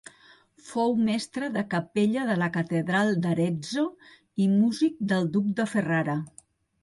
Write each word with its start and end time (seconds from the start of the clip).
Fou 0.67 0.93
mestre 1.09 1.49
de 1.57 1.61
capella 1.73 2.23
de 2.29 2.37
la 2.43 2.47
Catedral 2.55 3.13
d'Arezzo 3.25 3.85
i 4.45 4.47
músic 4.57 4.97
del 5.13 5.27
duc 5.37 5.55
de 5.61 5.69
Ferrara. 5.75 6.17